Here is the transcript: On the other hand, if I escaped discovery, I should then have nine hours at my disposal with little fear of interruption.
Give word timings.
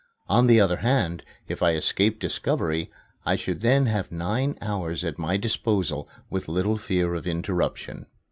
On 0.27 0.47
the 0.47 0.59
other 0.59 0.77
hand, 0.77 1.21
if 1.47 1.61
I 1.61 1.73
escaped 1.75 2.19
discovery, 2.19 2.89
I 3.23 3.35
should 3.35 3.59
then 3.61 3.85
have 3.85 4.11
nine 4.11 4.57
hours 4.59 5.03
at 5.03 5.19
my 5.19 5.37
disposal 5.37 6.09
with 6.27 6.47
little 6.47 6.77
fear 6.77 7.13
of 7.13 7.27
interruption. 7.27 8.07